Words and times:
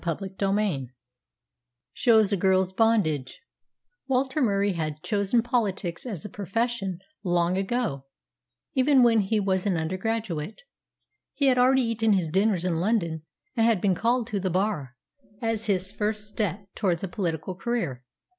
CHAPTER 0.03 0.29
XVI 0.29 0.87
SHOWS 1.93 2.31
A 2.33 2.37
GIRL'S 2.37 2.73
BONDAGE 2.73 3.39
Walter 4.07 4.41
Murie 4.41 4.73
had 4.73 5.03
chosen 5.03 5.43
politics 5.43 6.07
as 6.07 6.25
a 6.25 6.27
profession 6.27 6.97
long 7.23 7.55
ago, 7.55 8.05
even 8.73 9.03
when 9.03 9.19
he 9.19 9.39
was 9.39 9.67
an 9.67 9.77
undergraduate. 9.77 10.59
He 11.35 11.45
had 11.49 11.59
already 11.59 11.83
eaten 11.83 12.13
his 12.13 12.29
dinners 12.29 12.65
in 12.65 12.79
London, 12.79 13.21
and 13.55 13.63
had 13.67 13.79
been 13.79 13.93
called 13.93 14.25
to 14.25 14.39
the 14.39 14.49
Bar 14.49 14.95
as 15.39 15.67
the 15.67 15.77
first 15.77 16.27
step 16.27 16.67
towards 16.73 17.03
a 17.03 17.07
political 17.07 17.53
career. 17.53 18.03